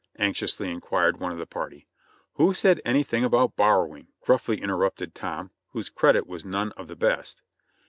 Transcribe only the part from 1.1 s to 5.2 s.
one of the party. "Who said anything about borrowing?" gruffly interrupted